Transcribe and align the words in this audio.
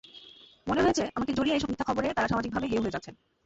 মনে 0.67 0.81
হয়েছে, 0.81 1.03
আমাকে 1.15 1.31
জড়িয়ে 1.33 1.55
এসব 1.55 1.69
মিথ্যা 1.69 1.87
খবরে 1.89 2.07
তাঁরা 2.15 2.27
সামাজিকভাবে 2.27 2.67
হেয় 2.67 2.81
হয়ে 2.83 2.93
যাচ্ছেন। 2.95 3.15